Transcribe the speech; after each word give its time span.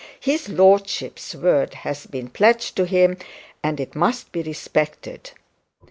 'His 0.19 0.49
lordship's 0.49 1.35
word 1.35 1.75
has 1.75 2.07
been 2.07 2.29
pledged 2.31 2.75
to 2.77 2.87
him, 2.87 3.17
and 3.61 3.79
it 3.79 3.95
must 3.95 4.31
be 4.31 4.41
respected.' 4.41 5.29